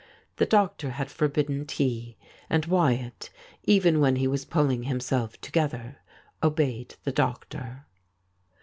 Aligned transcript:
The 0.37 0.47
doctor 0.47 0.89
had 0.89 1.11
forbidden 1.11 1.67
tea, 1.67 2.17
and 2.49 2.65
Wyattj 2.67 3.29
even 3.65 3.99
when 3.99 4.15
he 4.15 4.25
was 4.27 4.45
pulling 4.45 4.81
himself 4.81 5.39
together, 5.41 5.97
obeyed 6.41 6.95
the 7.03 7.11
doctor. 7.11 7.85